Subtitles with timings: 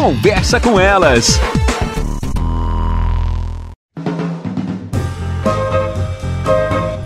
[0.00, 1.38] Conversa com elas.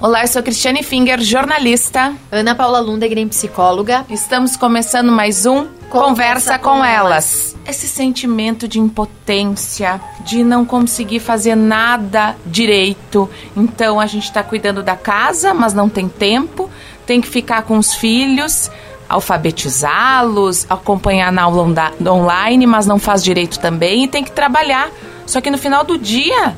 [0.00, 2.14] Olá, eu sou Cristiane Finger, jornalista.
[2.30, 4.06] Ana Paula Lundegren, psicóloga.
[4.08, 7.56] Estamos começando mais um Conversa, Conversa com, com elas.
[7.56, 7.56] elas.
[7.66, 13.28] Esse sentimento de impotência, de não conseguir fazer nada direito.
[13.56, 16.70] Então a gente está cuidando da casa, mas não tem tempo,
[17.04, 18.70] tem que ficar com os filhos
[19.08, 24.90] alfabetizá-los, acompanhar na aula online, mas não faz direito também e tem que trabalhar.
[25.26, 26.56] Só que no final do dia,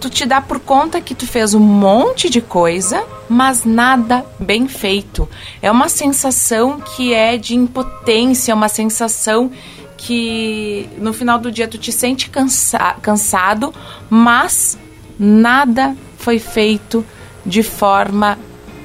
[0.00, 4.66] tu te dá por conta que tu fez um monte de coisa, mas nada bem
[4.66, 5.28] feito.
[5.60, 9.50] É uma sensação que é de impotência, é uma sensação
[9.96, 13.72] que no final do dia tu te sente cansa cansado,
[14.10, 14.76] mas
[15.18, 17.06] nada foi feito
[17.46, 18.36] de forma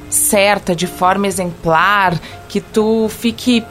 [0.10, 3.64] certa, de forma exemplar, que tu fique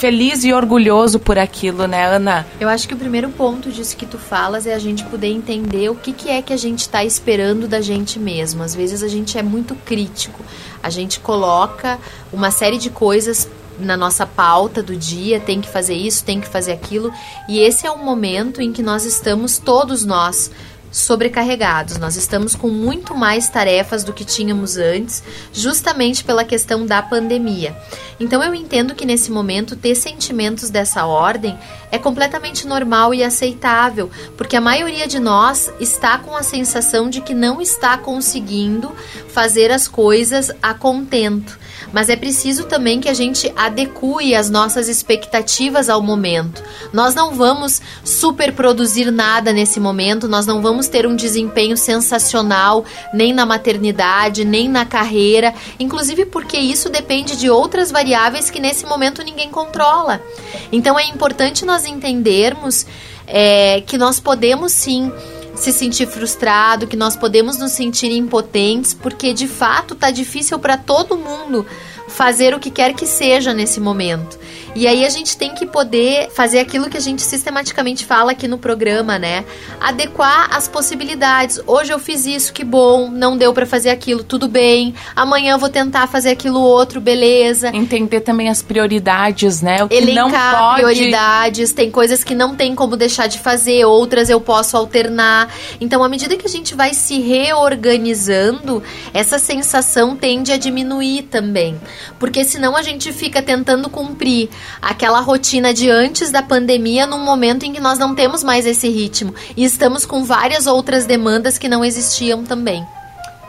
[0.00, 2.46] feliz e orgulhoso por aquilo, né, Ana?
[2.58, 5.90] Eu acho que o primeiro ponto disso que tu falas é a gente poder entender
[5.90, 8.62] o que, que é que a gente está esperando da gente mesmo.
[8.62, 10.42] Às vezes a gente é muito crítico,
[10.82, 11.98] a gente coloca
[12.32, 13.46] uma série de coisas
[13.78, 17.12] na nossa pauta do dia, tem que fazer isso, tem que fazer aquilo,
[17.48, 20.50] e esse é um momento em que nós estamos todos nós
[20.90, 21.98] sobrecarregados.
[21.98, 27.76] Nós estamos com muito mais tarefas do que tínhamos antes, justamente pela questão da pandemia.
[28.18, 31.58] Então eu entendo que nesse momento ter sentimentos dessa ordem
[31.92, 37.20] é completamente normal e aceitável, porque a maioria de nós está com a sensação de
[37.20, 38.92] que não está conseguindo
[39.28, 41.59] fazer as coisas a contento
[41.92, 43.90] mas é preciso também que a gente adeque
[44.34, 46.62] as nossas expectativas ao momento.
[46.92, 53.32] Nós não vamos superproduzir nada nesse momento, nós não vamos ter um desempenho sensacional nem
[53.32, 59.22] na maternidade, nem na carreira, inclusive porque isso depende de outras variáveis que nesse momento
[59.22, 60.22] ninguém controla.
[60.70, 62.86] Então é importante nós entendermos
[63.26, 65.12] é, que nós podemos sim
[65.60, 70.76] se sentir frustrado, que nós podemos nos sentir impotentes, porque de fato tá difícil para
[70.76, 71.66] todo mundo
[72.10, 74.38] fazer o que quer que seja nesse momento.
[74.74, 78.46] E aí a gente tem que poder fazer aquilo que a gente sistematicamente fala aqui
[78.46, 79.44] no programa, né?
[79.80, 81.60] Adequar as possibilidades.
[81.66, 84.94] Hoje eu fiz isso, que bom, não deu para fazer aquilo, tudo bem.
[85.16, 87.74] Amanhã eu vou tentar fazer aquilo outro, beleza.
[87.74, 89.82] Entender também as prioridades, né?
[89.82, 90.82] O que Elencar não pode...
[90.82, 95.52] prioridades, tem coisas que não tem como deixar de fazer, outras eu posso alternar.
[95.80, 98.82] Então, à medida que a gente vai se reorganizando,
[99.12, 101.80] essa sensação tende a diminuir também.
[102.18, 104.48] Porque senão a gente fica tentando cumprir
[104.80, 108.88] aquela rotina de antes da pandemia num momento em que nós não temos mais esse
[108.88, 112.84] ritmo e estamos com várias outras demandas que não existiam também.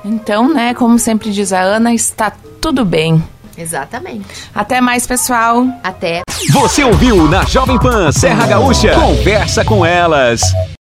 [0.04, 3.24] Então, né, como sempre diz a Ana, está tudo bem.
[3.58, 4.26] Exatamente.
[4.54, 5.68] Até mais, pessoal.
[5.84, 6.22] Até.
[6.52, 8.94] Você ouviu na Jovem Pan Serra Gaúcha?
[8.96, 10.42] Conversa com elas.